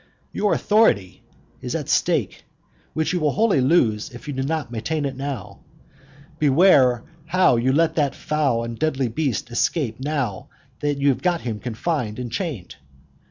Your 0.31 0.55
authority 0.55 1.21
is 1.61 1.75
at 1.75 1.87
stake, 1.87 2.45
which 2.95 3.13
you 3.13 3.19
will 3.19 3.33
wholly 3.33 3.61
lose 3.61 4.09
if 4.09 4.27
you 4.27 4.33
do 4.33 4.41
not 4.41 4.71
maintain 4.71 5.05
it 5.05 5.15
now. 5.15 5.59
Beware 6.39 7.03
how 7.27 7.55
you 7.57 7.71
let 7.71 7.93
that 7.97 8.15
foul 8.15 8.63
and 8.63 8.79
deadly 8.79 9.09
beast 9.09 9.51
escape 9.51 9.99
now 9.99 10.47
that 10.79 10.97
you 10.97 11.09
have 11.09 11.21
got 11.21 11.41
him 11.41 11.59
confined 11.59 12.17
and 12.17 12.31
chained. 12.31 12.77